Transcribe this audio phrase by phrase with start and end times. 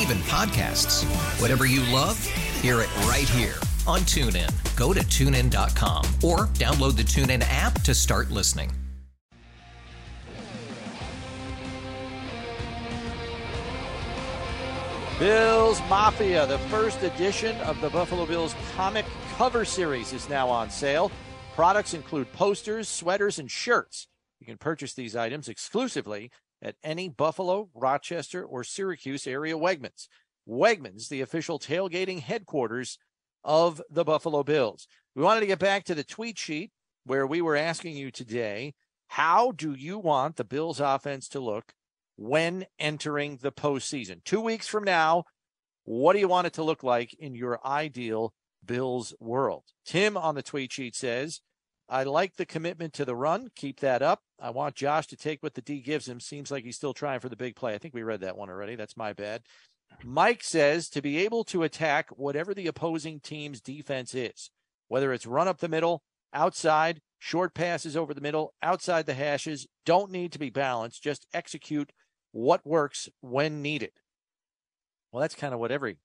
[0.00, 1.04] even podcasts.
[1.40, 2.22] Whatever you love,
[2.60, 4.50] hear it right here on TuneIn.
[4.76, 8.70] Go to tunein.com or download the TuneIn app to start listening.
[15.18, 20.68] Bills Mafia, the first edition of the Buffalo Bills comic cover series, is now on
[20.70, 21.12] sale.
[21.54, 24.08] Products include posters, sweaters, and shirts.
[24.40, 26.32] You can purchase these items exclusively
[26.64, 30.08] at any Buffalo, Rochester, or Syracuse area Wegmans.
[30.48, 32.98] Wegmans, the official tailgating headquarters
[33.44, 34.88] of the Buffalo Bills.
[35.14, 36.72] We wanted to get back to the tweet sheet
[37.04, 38.74] where we were asking you today
[39.08, 41.74] how do you want the Bills offense to look
[42.16, 44.24] when entering the postseason?
[44.24, 45.24] Two weeks from now,
[45.84, 48.32] what do you want it to look like in your ideal
[48.64, 49.64] Bills world?
[49.84, 51.42] Tim on the tweet sheet says,
[51.88, 53.50] I like the commitment to the run.
[53.54, 54.22] Keep that up.
[54.40, 56.18] I want Josh to take what the D gives him.
[56.18, 57.74] Seems like he's still trying for the big play.
[57.74, 58.74] I think we read that one already.
[58.74, 59.42] That's my bad.
[60.02, 64.50] Mike says to be able to attack whatever the opposing team's defense is,
[64.88, 66.02] whether it's run up the middle,
[66.32, 71.02] outside, short passes over the middle, outside the hashes, don't need to be balanced.
[71.02, 71.92] Just execute
[72.32, 73.92] what works when needed.
[75.12, 75.98] Well, that's kind of what every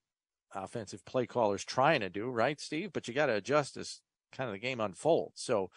[0.53, 2.91] offensive play caller is trying to do, right, Steve?
[2.93, 4.01] But you got to adjust as
[4.31, 5.41] kind of the game unfolds.
[5.41, 5.69] So,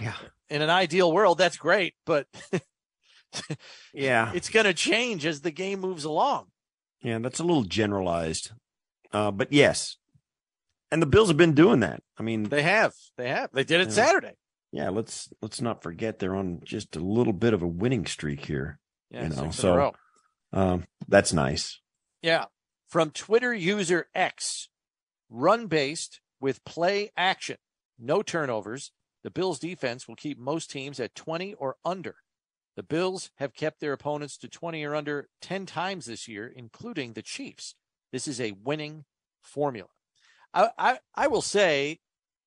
[0.00, 0.14] yeah,
[0.48, 2.26] in an ideal world, that's great, but
[3.94, 6.46] yeah, it's going to change as the game moves along.
[7.00, 8.50] Yeah, that's a little generalized,
[9.12, 9.96] uh, but yes,
[10.90, 12.02] and the Bills have been doing that.
[12.18, 13.94] I mean, they have, they have, they did it yeah.
[13.94, 14.34] Saturday.
[14.72, 18.44] Yeah, let's let's not forget they're on just a little bit of a winning streak
[18.44, 18.78] here.
[19.10, 19.94] Yeah, you know, so
[20.52, 21.80] um, that's nice.
[22.20, 22.46] Yeah,
[22.86, 24.68] from Twitter user X,
[25.30, 27.56] run based with play action,
[27.98, 28.92] no turnovers.
[29.24, 32.16] The Bills defense will keep most teams at 20 or under.
[32.76, 37.12] The Bills have kept their opponents to 20 or under 10 times this year, including
[37.12, 37.74] the Chiefs.
[38.12, 39.04] This is a winning
[39.42, 39.88] formula.
[40.54, 41.98] I, I, I will say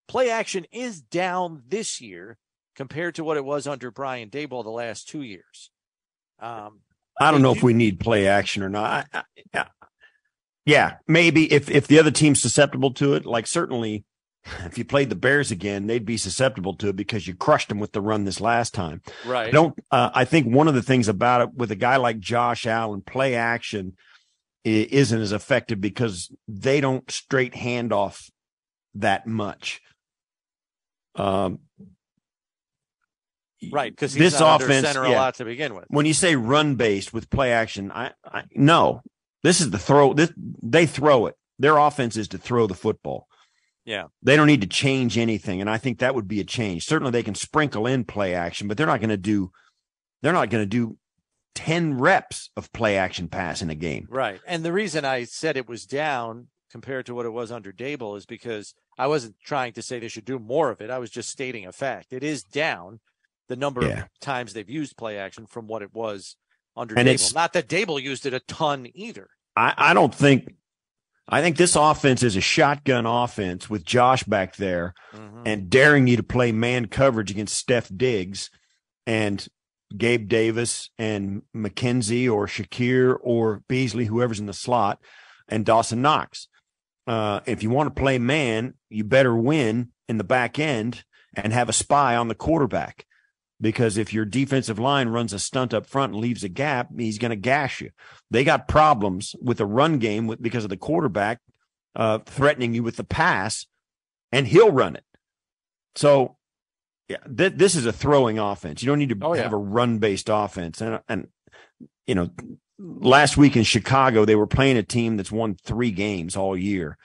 [0.07, 2.37] play action is down this year
[2.75, 5.69] compared to what it was under Brian Daboll the last two years.
[6.39, 6.79] Um,
[7.19, 9.07] I don't know if we need play action or not.
[9.13, 9.23] I,
[9.53, 9.65] I,
[10.65, 14.05] yeah, maybe if if the other team's susceptible to it, like certainly
[14.65, 17.79] if you played the Bears again, they'd be susceptible to it because you crushed them
[17.79, 19.01] with the run this last time.
[19.25, 19.47] Right.
[19.47, 19.77] I don't.
[19.91, 23.01] Uh, I think one of the things about it with a guy like Josh Allen,
[23.01, 23.93] play action
[24.63, 28.29] isn't as effective because they don't straight hand off
[28.95, 29.81] that much.
[31.15, 31.59] Um,
[33.71, 35.85] right, because this offense center yeah, a lot to begin with.
[35.89, 39.01] When you say run based with play action, I, I no,
[39.43, 40.13] this is the throw.
[40.13, 41.35] This they throw it.
[41.59, 43.27] Their offense is to throw the football.
[43.85, 44.05] Yeah.
[44.21, 45.61] They don't need to change anything.
[45.61, 46.85] And I think that would be a change.
[46.85, 49.51] Certainly they can sprinkle in play action, but they're not going to do,
[50.21, 50.97] they're not going to do
[51.55, 54.07] 10 reps of play action pass in a game.
[54.09, 54.39] Right.
[54.45, 58.17] And the reason I said it was down compared to what it was under Daboll
[58.17, 60.89] is because I wasn't trying to say they should do more of it.
[60.89, 62.13] I was just stating a fact.
[62.13, 62.99] It is down
[63.49, 64.03] the number yeah.
[64.03, 66.37] of times they've used play action from what it was
[66.77, 67.35] under and Daboll.
[67.35, 69.27] Not that Daboll used it a ton either.
[69.55, 70.53] I, I don't think
[71.27, 75.43] I think this offense is a shotgun offense with Josh back there mm-hmm.
[75.45, 78.49] and daring you to play man coverage against Steph Diggs
[79.05, 79.47] and
[79.95, 84.99] Gabe Davis and McKenzie or Shakir or Beasley, whoever's in the slot,
[85.47, 86.47] and Dawson Knox.
[87.07, 91.03] Uh, if you want to play man, you better win in the back end
[91.33, 93.05] and have a spy on the quarterback.
[93.61, 97.19] Because if your defensive line runs a stunt up front and leaves a gap, he's
[97.19, 97.91] going to gash you.
[98.31, 101.39] They got problems with the run game with, because of the quarterback
[101.95, 103.67] uh, threatening you with the pass,
[104.31, 105.03] and he'll run it.
[105.95, 106.37] So,
[107.07, 108.81] yeah, th- this is a throwing offense.
[108.81, 109.43] You don't need to oh, yeah.
[109.43, 110.81] have a run based offense.
[110.81, 111.27] And and
[112.07, 112.29] you know,
[112.79, 116.97] last week in Chicago, they were playing a team that's won three games all year,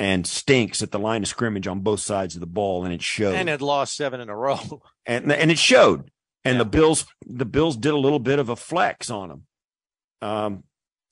[0.00, 3.02] and stinks at the line of scrimmage on both sides of the ball, and it
[3.02, 3.34] showed.
[3.34, 4.58] And had lost seven in a row.
[5.06, 6.10] and and it showed.
[6.44, 6.58] And Yeah.
[6.64, 9.42] the Bills, the Bills did a little bit of a flex on them,
[10.22, 10.64] um,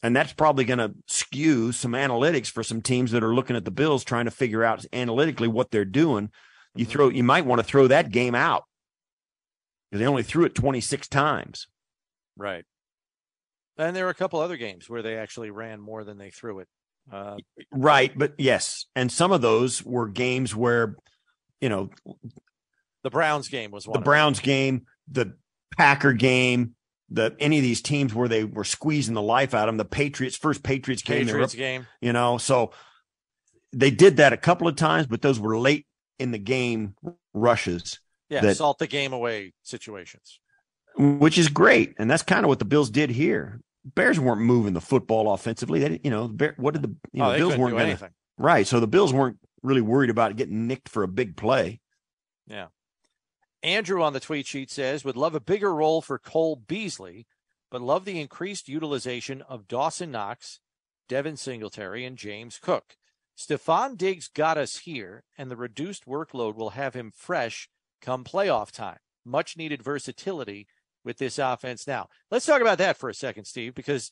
[0.02, 3.64] and that's probably going to skew some analytics for some teams that are looking at
[3.66, 6.30] the Bills trying to figure out analytically what they're doing.
[6.74, 6.92] You Mm-hmm.
[6.92, 8.64] throw, you might want to throw that game out
[9.90, 11.66] because they only threw it twenty six times.
[12.36, 12.64] Right.
[13.76, 16.58] And there were a couple other games where they actually ran more than they threw
[16.60, 16.68] it.
[17.10, 17.36] Uh,
[17.72, 20.96] Right, but yes, and some of those were games where,
[21.60, 21.90] you know,
[23.02, 23.98] the Browns game was one.
[24.00, 24.04] the.
[24.04, 25.34] Browns game, the
[25.76, 26.74] Packer game,
[27.10, 29.76] the any of these teams where they were squeezing the life out of them.
[29.78, 31.86] The Patriots first Patriots game, Patriots up- game.
[32.00, 32.72] you know, so
[33.72, 35.86] they did that a couple of times, but those were late
[36.18, 36.94] in the game
[37.32, 40.40] rushes, Yeah, that- salt the game away situations.
[40.98, 43.60] which is great, and that's kind of what the Bills did here.
[43.94, 45.80] Bears weren't moving the football offensively.
[45.80, 47.90] They, you know, Bear, what did the you oh, know oh, Bills weren't going to
[47.90, 48.10] anything.
[48.36, 48.66] right?
[48.66, 51.80] So the Bills weren't really worried about getting nicked for a big play.
[52.46, 52.66] Yeah.
[53.62, 57.26] Andrew on the tweet sheet says, would love a bigger role for Cole Beasley,
[57.70, 60.60] but love the increased utilization of Dawson Knox,
[61.08, 62.94] Devin Singletary, and James Cook.
[63.36, 67.68] Stefon Diggs got us here, and the reduced workload will have him fresh
[68.00, 68.98] come playoff time.
[69.24, 70.66] Much needed versatility
[71.08, 71.86] with this offense.
[71.86, 74.10] Now, let's talk about that for a second, Steve, because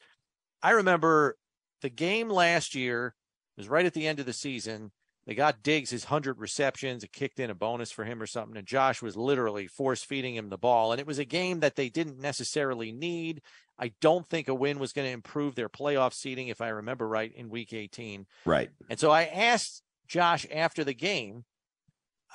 [0.63, 1.37] I remember
[1.83, 3.15] the game last year
[3.59, 4.93] was right at the end of the season.
[5.27, 7.05] They got Diggs his 100 receptions.
[7.05, 8.57] It kicked in a bonus for him or something.
[8.57, 10.91] And Josh was literally force feeding him the ball.
[10.91, 13.43] And it was a game that they didn't necessarily need.
[13.79, 17.07] I don't think a win was going to improve their playoff seeding, if I remember
[17.07, 18.25] right, in week 18.
[18.47, 18.71] Right.
[18.89, 21.45] And so I asked Josh after the game,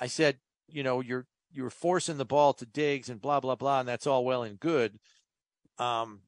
[0.00, 0.36] I said,
[0.68, 4.06] you know, you're you're forcing the ball to Diggs and blah blah blah, and that's
[4.06, 4.98] all well and good.
[5.78, 6.20] Um,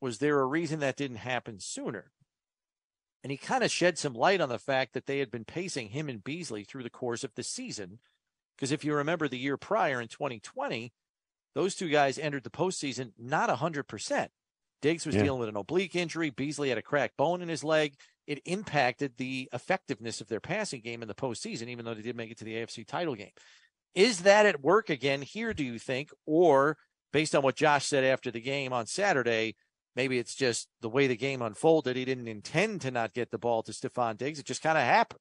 [0.00, 2.10] was there a reason that didn't happen sooner?
[3.22, 5.88] And he kind of shed some light on the fact that they had been pacing
[5.88, 7.98] him and Beasley through the course of the season.
[8.54, 10.92] Because if you remember the year prior in 2020,
[11.54, 14.28] those two guys entered the postseason not 100%.
[14.82, 15.22] Diggs was Yeah.
[15.22, 16.28] dealing with an oblique injury.
[16.28, 17.94] Beasley had a cracked bone in his leg.
[18.26, 22.16] It impacted the effectiveness of their passing game in the postseason, even though they did
[22.16, 23.32] make it to the AFC title game.
[23.94, 26.10] Is that at work again here, do you think?
[26.26, 26.76] Or
[27.12, 29.54] based on what Josh said after the game on Saturday,
[29.94, 31.96] maybe it's just the way the game unfolded.
[31.96, 34.38] He didn't intend to not get the ball to Stefon Diggs.
[34.38, 35.20] It just kind of happened.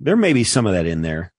[0.00, 1.32] there may be some of that in there.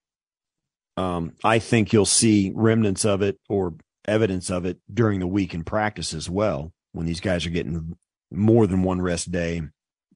[0.97, 3.75] Um, I think you'll see remnants of it or
[4.05, 7.97] evidence of it during the week in practice as well, when these guys are getting
[8.31, 9.61] more than one rest day.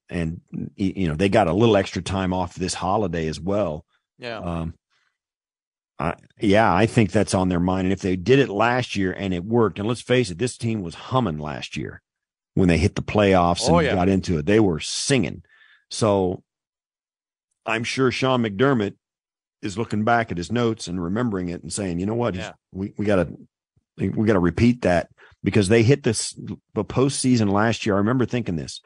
[0.10, 0.42] And,
[0.76, 3.86] you know, they got a little extra time off this holiday as well.
[4.20, 4.40] Yeah.
[4.40, 4.74] Um,
[6.04, 7.86] I, yeah, I think that's on their mind.
[7.86, 10.58] And if they did it last year and it worked, and let's face it, this
[10.58, 12.02] team was humming last year
[12.56, 13.96] when they hit the playoffs Oh, and yeah.
[13.96, 14.46] got into it.
[14.46, 15.44] They were singing.
[15.90, 16.44] So
[17.66, 18.96] I'm sure Sean McDermott
[19.62, 22.52] is looking back at his notes and remembering it and saying, you know what, Yeah.
[22.74, 23.30] we, we gotta,
[23.98, 25.08] we gotta repeat that
[25.42, 26.34] because they hit this
[26.74, 27.96] the postseason last year.
[27.96, 28.82] I remember thinking this,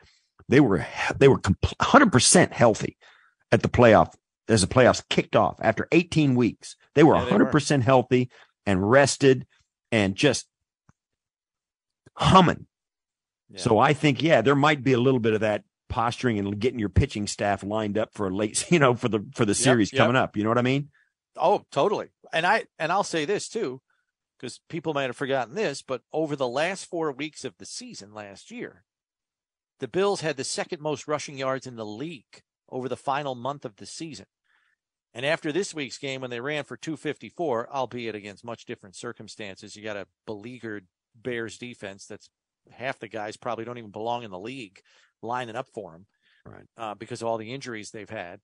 [0.50, 0.86] they were,
[1.18, 1.42] they were
[1.82, 2.96] hundred percent healthy
[3.52, 4.14] at the playoff
[4.48, 6.76] as the playoffs kicked off after 18 weeks.
[6.96, 8.30] They were Yeah, they 100% healthy
[8.66, 9.46] and rested
[9.92, 10.48] and just
[12.16, 12.68] humming.
[13.50, 13.60] Yeah.
[13.60, 16.80] So I think, yeah, there might be a little bit of that posturing and getting
[16.80, 19.92] your pitching staff lined up for a late, you know, for the for the series
[19.92, 20.00] yep.
[20.00, 20.36] coming up.
[20.36, 20.90] You know what I mean?
[21.36, 22.08] Oh, totally.
[22.34, 23.82] And I and I'll say this too,
[24.38, 28.14] because people might have forgotten this, but over the last four weeks of the season
[28.14, 28.84] last year,
[29.80, 33.64] the Bills had the second most rushing yards in the league over the final month
[33.64, 34.26] of the season.
[35.18, 39.76] And after this week's game, when they ran for 254, albeit against much different circumstances,
[39.76, 42.30] you got a beleaguered Bears defense that's
[42.70, 44.80] half the guys probably don't even belong in the league
[45.24, 46.06] lining up for them
[46.46, 46.66] Right.
[46.78, 48.42] uh, because of all the injuries they've had.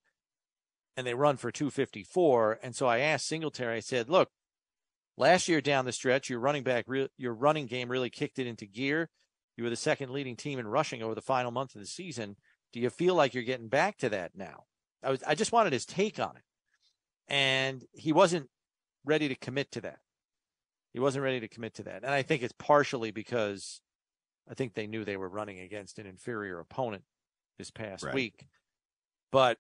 [0.98, 2.58] And they run for 254.
[2.64, 4.30] And so I asked Singletary, I said, look,
[5.16, 8.48] last year down the stretch, your running back, re- your running game really kicked it
[8.48, 9.12] into gear.
[9.58, 12.36] You were the second leading team in rushing over the final month of the season.
[12.72, 14.64] Do you feel like you're getting back to that now?
[15.04, 16.42] I was, I just wanted his take on it.
[17.28, 18.50] And he wasn't
[19.06, 20.00] ready to commit to that.
[20.94, 22.04] He wasn't ready to commit to that.
[22.04, 23.82] And I think it's partially because
[24.50, 27.04] I think they knew they were running against an inferior opponent
[27.58, 28.14] this past Right.
[28.14, 28.48] week.
[29.32, 29.58] But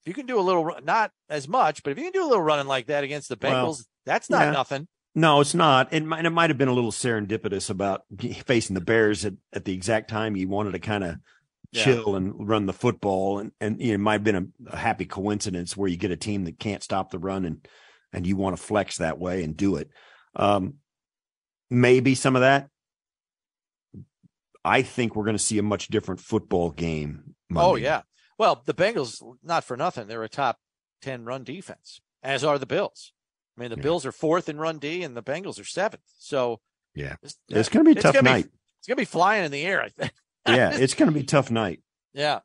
[0.00, 2.28] if you can do a little, not as much, but if you can do a
[2.28, 4.50] little running like that against the Well, Bengals, that's not yeah.
[4.52, 4.88] nothing.
[5.14, 5.92] No, it's not.
[5.92, 8.02] It might, it might have been a little serendipitous about
[8.46, 11.16] facing the Bears at, at the exact time you wanted to kind of
[11.72, 11.84] Yeah.
[11.84, 13.38] chill and run the football.
[13.40, 16.10] And, and you know, it might have been a, a happy coincidence where you get
[16.10, 17.66] a team that can't stop the run and,
[18.12, 19.90] and you want to flex that way and do it.
[20.34, 20.74] Um,
[21.70, 22.68] maybe some of that.
[24.64, 27.34] I think we're going to see a much different football game.
[27.54, 28.02] Oh yeah.
[28.38, 30.58] Well, the Bengals, not for nothing, they're a top
[31.02, 33.12] 10 run defense, as are the Bills.
[33.56, 33.82] I mean, the Yeah.
[33.82, 36.02] Bills are fourth in run D and the Bengals are seventh.
[36.18, 36.60] So
[36.94, 37.16] Yeah.
[37.22, 38.46] it's, It's going to be a tough gonna be- night.
[38.78, 40.12] it's going to be flying in the air, I think.
[40.48, 41.80] Yeah, it's going to be a tough night.
[42.14, 42.40] Yeah.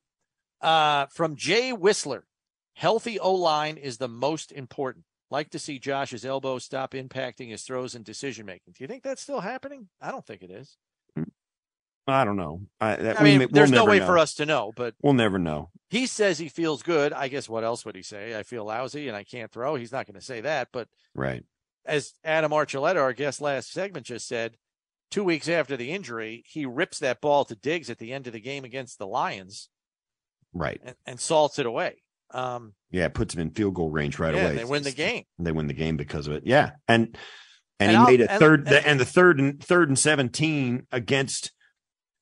[0.62, 2.26] Uh, from Jay Whistler,
[2.76, 5.06] healthy O line is the most important.
[5.32, 8.74] Like to see Josh's elbow stop impacting his throws and decision making.
[8.78, 9.90] Do you think that's still happening?
[10.00, 10.78] I don't think it is.
[12.06, 12.62] I don't know.
[12.82, 14.06] I, that, I we mean, we'll there's no way know.
[14.06, 15.70] for us to know, but We'll never know.
[15.90, 17.14] he says he feels good.
[17.14, 18.38] I guess what else would he say?
[18.38, 19.76] I feel lousy and I can't throw.
[19.76, 20.68] He's not going to say that.
[20.74, 21.46] But Right.
[21.86, 24.58] as Adam Archuleta, our guest last segment, just said,
[25.14, 28.34] two weeks after the injury, he rips that ball to Diggs at the end of
[28.34, 29.70] the game against the Lions
[30.54, 30.82] Right.
[30.84, 32.02] and, and salts it away.
[32.32, 34.50] Um, Yeah, it puts him in field goal range right yeah, away.
[34.52, 35.24] and they win the game.
[35.38, 36.44] They win the game because of it.
[36.46, 37.16] Yeah, and
[37.80, 39.98] and, And he I'll- made a and- third and- and, the third and third and
[40.00, 41.52] seventeen against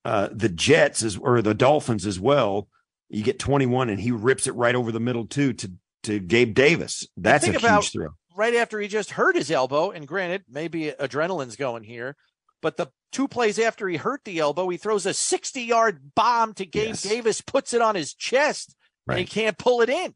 [0.05, 2.67] uh the Jets as or the Dolphins as well.
[3.09, 5.71] You get twenty one, and he rips it right over the middle too to
[6.03, 7.05] to Gabe Davis.
[7.15, 8.09] That's a about- huge throw.
[8.35, 9.91] right after he just hurt his elbow.
[9.91, 12.15] And granted, maybe adrenaline's going here,
[12.61, 16.53] but the two plays after he hurt the elbow, he throws a 60 yard bomb
[16.55, 17.01] to Gabe Yes.
[17.01, 18.75] Davis, puts it on his chest,
[19.07, 20.13] and he can't pull it in.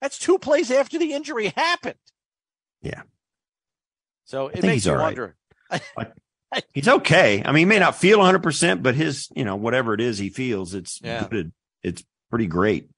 [0.00, 1.94] That's two plays after the injury happened.
[2.82, 3.02] Yeah.
[4.26, 5.16] So it makes you right.
[5.16, 5.36] wonder.
[6.72, 7.42] He's okay.
[7.44, 10.00] I mean, he may not feel one hundred percent, but his you know whatever it
[10.00, 11.26] is he feels, it's Yeah.
[11.28, 11.52] good.
[11.82, 12.88] It's pretty great.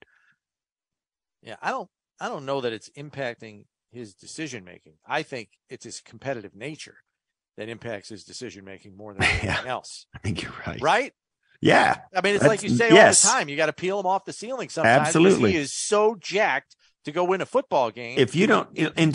[1.42, 1.88] Yeah, I don't
[2.20, 4.94] I don't know that it's impacting his decision making.
[5.06, 6.96] I think it's his competitive nature
[7.56, 9.62] that impacts his decision making more than anything Yeah.
[9.66, 10.06] else.
[10.14, 10.80] I think you're right.
[10.80, 11.12] Right?
[11.60, 11.96] Yeah.
[12.14, 13.25] I mean, it's That's- like you say yes.
[13.25, 13.48] all the time.
[13.48, 15.06] You got to peel him off the ceiling sometimes.
[15.08, 15.52] Absolutely.
[15.52, 18.18] He is so jacked to go win a football game.
[18.18, 19.10] if you don't in,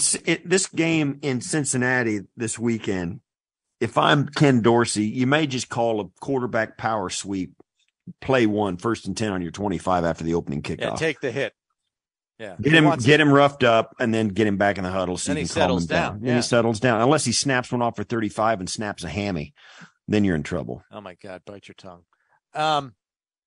[0.45, 3.19] this game in Cincinnati this weekend,
[3.79, 7.51] if I'm Ken Dorsey, you may just call a quarterback power sweep,
[8.21, 10.98] play one, first and ten on your 25 after the opening yeah, kickoff.
[10.98, 11.53] take the hit.
[12.41, 12.55] Yeah.
[12.60, 15.15] get him, get him roughed up, and then get him back in the huddle.
[15.15, 16.13] So you he settles down.
[16.13, 16.36] down, yeah.
[16.38, 19.53] he settles down, unless he snaps one off for 35 and snaps a hammy.
[20.07, 20.83] Then you're in trouble.
[20.91, 22.01] Oh my God, bite your tongue.
[22.55, 22.95] Um,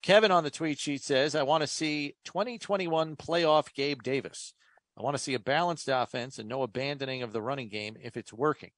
[0.01, 4.53] Kevin on the tweet sheet says, I want to see 2021 playoff Gabe Davis.
[4.97, 8.15] I want to see a balanced offense and no abandoning of the running game if
[8.15, 8.71] it's working.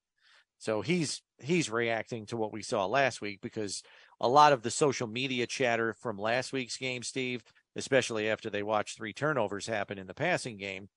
[0.57, 3.83] So he's he's reacting to what we saw last week because
[4.19, 7.43] a lot of the social media chatter from last week's game, Steve,
[7.77, 10.89] especially after they watched three turnovers happen in the passing game,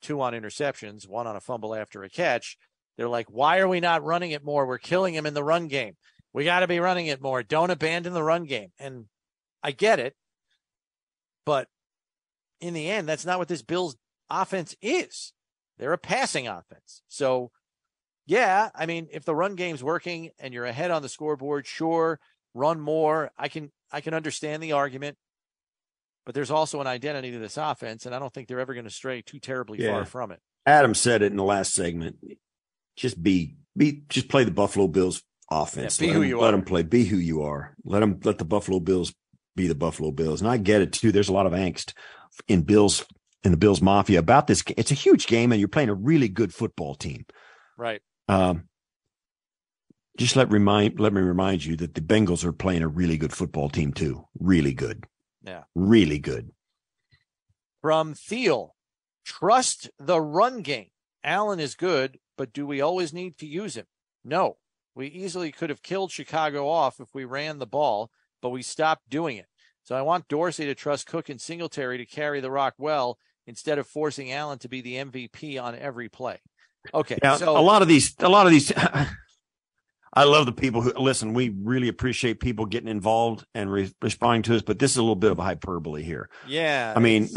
[0.00, 2.56] two on interceptions, one on a fumble after a catch.
[2.96, 4.66] They're like, why are we not running it more?
[4.66, 5.96] We're killing him in the run game.
[6.32, 7.42] We got to be running it more.
[7.42, 8.70] Don't abandon the run game.
[8.78, 9.06] And
[9.62, 10.14] I get it.
[11.44, 11.68] But
[12.60, 13.96] in the end, that's not what this Bills
[14.30, 15.32] offense is.
[15.78, 17.02] They're a passing offense.
[17.08, 17.50] So,
[18.26, 22.20] yeah, I mean, if the run game's working and you're ahead on the scoreboard, sure,
[22.54, 23.30] run more.
[23.38, 25.16] I can I can understand the argument.
[26.28, 28.84] But there's also an identity to this offense, and I don't think they're ever going
[28.84, 29.92] to stray too terribly Yeah.
[29.92, 30.40] far from it.
[30.66, 32.18] Adam said it in the last segment.
[32.96, 35.98] Just be, be, just play the Buffalo Bills offense.
[35.98, 36.50] Yeah, be let who them, you Let are.
[36.58, 36.82] them play.
[36.82, 37.74] Be who you are.
[37.82, 39.14] Let them, let the Buffalo Bills
[39.56, 40.42] be the Buffalo Bills.
[40.42, 41.12] And I get it too.
[41.12, 41.94] There's a lot of angst
[42.46, 43.06] in Bills,
[43.42, 44.62] in the Bills Mafia about this.
[44.76, 47.24] It's a huge game and you're playing a really good football team.
[47.78, 48.02] Right.
[48.28, 48.64] Um,
[50.18, 53.32] just let remind, let me remind you that the Bengals are playing a really good
[53.32, 54.26] football team too.
[54.38, 55.06] Really good.
[55.42, 55.64] Yeah.
[55.74, 56.50] Really good.
[57.80, 58.74] From Thiel,
[59.24, 60.88] trust the run game.
[61.22, 63.86] Allen is good, but do we always need to use him?
[64.24, 64.56] No.
[64.94, 68.10] We easily could have killed Chicago off if we ran the ball,
[68.42, 69.46] but we stopped doing it.
[69.84, 73.78] So I want Dorsey to trust Cook and Singletary to carry the rock well instead
[73.78, 76.40] of forcing Allen to be the MVP on every play.
[76.92, 77.18] Okay.
[77.38, 78.72] So a lot of these, a lot of these.
[80.14, 81.34] I love the people who listen.
[81.34, 85.02] We really appreciate people getting involved and re- responding to us, but this is a
[85.02, 86.28] little bit of a hyperbole here.
[86.46, 86.92] yeah.
[86.96, 87.28] I mean,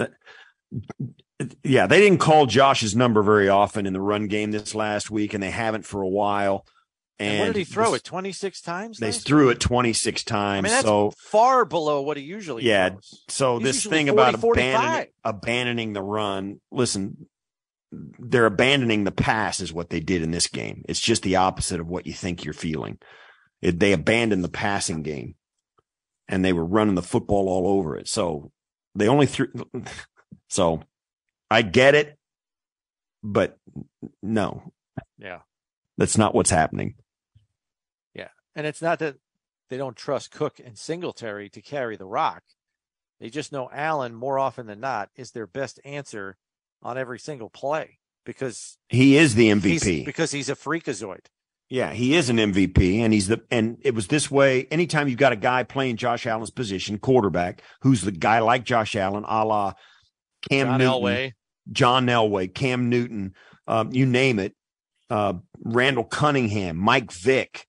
[1.63, 5.34] yeah, they didn't call Josh's number very often in the run game this last week,
[5.34, 6.66] and they haven't for a while.
[7.20, 8.98] And, and what did he throw this- it 26 times?
[9.00, 9.58] They threw week?
[9.58, 10.63] it 26 I times.
[10.63, 13.24] mean, that's so, far below what he usually Yeah, throws.
[13.28, 17.28] so He's this thing 40, about abandoning, abandoning the run, listen,
[17.91, 20.83] they're abandoning the pass is what they did in this game.
[20.88, 22.98] It's just the opposite of what you think you're feeling.
[23.62, 25.36] It, they abandoned the passing game
[26.27, 28.07] and they were running the football all over it.
[28.07, 28.51] So
[28.95, 29.48] they only threw.
[30.48, 30.81] So
[31.50, 32.17] I get it,
[33.24, 33.57] but
[34.21, 34.71] no,
[35.17, 35.39] Yeah.
[35.98, 36.95] that's not what's happening.
[38.13, 38.29] Yeah.
[38.55, 39.15] And it's not that
[39.69, 42.43] they don't trust Cook and Singletary to carry the rock.
[43.21, 46.38] They just know Allen more often than not is their best answer
[46.81, 50.05] on every single play because He is the he's MVP.
[50.05, 51.25] because he's a freakazoid.
[51.69, 54.67] Yeah, he is an MVP, and he's the and it was this way.
[54.71, 58.93] Anytime you've got a guy playing Josh Allen's position, quarterback, who's the guy like Josh
[58.95, 59.73] Allen, a la
[60.50, 61.31] Cam John Newton, Elway.
[61.71, 63.33] John Elway, Cam Newton,
[63.67, 64.53] um, you name it,
[65.09, 65.33] uh,
[65.63, 67.65] Randall Cunningham, Mike Vick.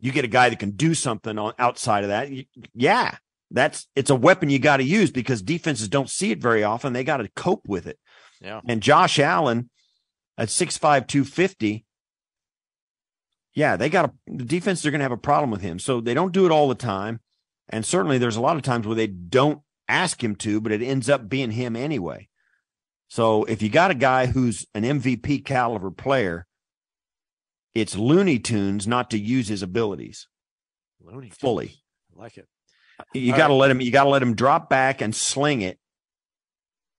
[0.00, 2.30] You get a guy that can do something on outside of that.
[2.30, 3.16] y- Yeah,
[3.50, 6.94] that's it's a weapon you got to use because defenses don't see it very often.
[6.94, 7.98] They got to cope with it.
[8.44, 8.60] Yeah.
[8.68, 9.70] And Josh Allen
[10.36, 11.84] at 6'5, 250.
[13.54, 15.78] Yeah, they got a, the defense, they're going to have a problem with him.
[15.78, 17.20] So they don't do it all the time.
[17.68, 20.82] And certainly there's a lot of times where they don't ask him to, but it
[20.82, 22.28] ends up being him anyway.
[23.08, 26.46] So if you got a guy who's an MVP caliber player,
[27.74, 30.26] it's Looney Tunes not to use his abilities
[31.00, 31.82] Looney fully.
[32.16, 32.48] I like it.
[33.12, 33.60] You got to right.
[33.60, 33.80] let him.
[33.80, 35.78] You got to let him drop back and sling it.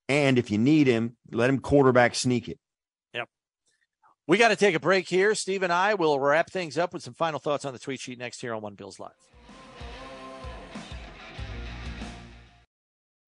[0.08, 2.60] And if you need him, let him quarterback sneak it.
[3.14, 3.28] Yep.
[4.28, 5.34] We got to take a break here.
[5.36, 8.20] Steve and I will wrap things up with some final thoughts on the tweet sheet
[8.20, 9.12] next here on One Bills Live.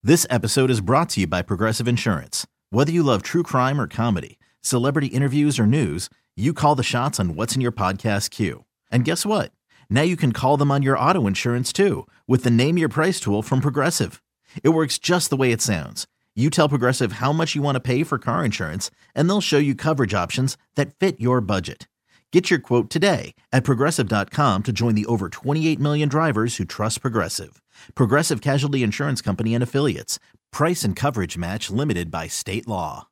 [0.02, 2.46] This episode is brought to you by Progressive Insurance.
[2.70, 7.18] Whether you love true crime or comedy, celebrity interviews or news, you call the shots
[7.18, 8.64] on what's in your podcast queue.
[8.92, 9.50] And guess what?
[9.90, 13.18] Now you can call them on your auto insurance too with the Name Your Price
[13.18, 14.22] tool from Progressive.
[14.62, 16.06] It works just the way it sounds.
[16.38, 19.58] You tell Progressive how much you want to pay for car insurance, and they'll show
[19.58, 21.88] you coverage options that fit your budget.
[22.32, 27.00] Get your quote today at progressive.com to join the over 28 million drivers who trust
[27.02, 27.60] Progressive.
[27.96, 30.20] Progressive Casualty Insurance Company and Affiliates.
[30.52, 33.08] Price and coverage match limited by state law.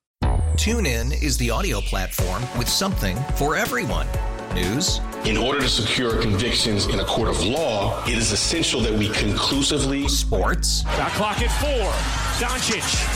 [0.54, 4.06] TuneIn is the audio platform with something for everyone.
[4.54, 8.92] News, In order to secure convictions in a court of law, it is essential that
[8.92, 11.90] we conclusively sports, Shot clock at four.
[12.38, 13.15] Doncic.